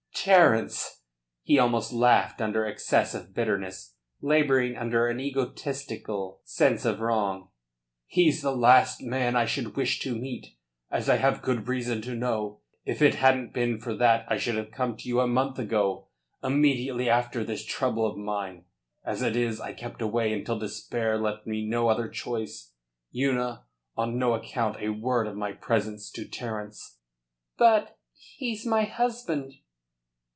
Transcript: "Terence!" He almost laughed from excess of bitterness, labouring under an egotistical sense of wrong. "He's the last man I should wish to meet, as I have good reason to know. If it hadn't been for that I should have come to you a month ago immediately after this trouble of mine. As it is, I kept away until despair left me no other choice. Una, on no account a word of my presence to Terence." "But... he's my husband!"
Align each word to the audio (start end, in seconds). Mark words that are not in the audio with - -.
"Terence!" 0.23 1.01
He 1.41 1.57
almost 1.57 1.91
laughed 1.91 2.37
from 2.37 2.55
excess 2.55 3.15
of 3.15 3.33
bitterness, 3.33 3.95
labouring 4.21 4.77
under 4.77 5.07
an 5.07 5.19
egotistical 5.19 6.41
sense 6.43 6.85
of 6.85 6.99
wrong. 6.99 7.49
"He's 8.05 8.43
the 8.43 8.51
last 8.55 9.01
man 9.01 9.35
I 9.35 9.45
should 9.45 9.75
wish 9.75 9.99
to 10.01 10.13
meet, 10.13 10.45
as 10.91 11.09
I 11.09 11.15
have 11.15 11.41
good 11.41 11.67
reason 11.67 12.03
to 12.03 12.13
know. 12.13 12.59
If 12.85 13.01
it 13.01 13.15
hadn't 13.15 13.51
been 13.51 13.79
for 13.79 13.95
that 13.95 14.25
I 14.27 14.37
should 14.37 14.53
have 14.57 14.69
come 14.69 14.95
to 14.97 15.07
you 15.09 15.21
a 15.21 15.25
month 15.27 15.57
ago 15.57 16.09
immediately 16.43 17.09
after 17.09 17.43
this 17.43 17.65
trouble 17.65 18.05
of 18.05 18.15
mine. 18.15 18.65
As 19.03 19.23
it 19.23 19.35
is, 19.35 19.59
I 19.59 19.73
kept 19.73 20.03
away 20.03 20.33
until 20.33 20.59
despair 20.59 21.17
left 21.17 21.47
me 21.47 21.65
no 21.65 21.87
other 21.87 22.07
choice. 22.07 22.73
Una, 23.15 23.65
on 23.97 24.19
no 24.19 24.33
account 24.35 24.77
a 24.83 24.89
word 24.89 25.25
of 25.25 25.35
my 25.35 25.51
presence 25.51 26.11
to 26.11 26.27
Terence." 26.29 26.99
"But... 27.57 27.97
he's 28.13 28.67
my 28.67 28.83
husband!" 28.83 29.53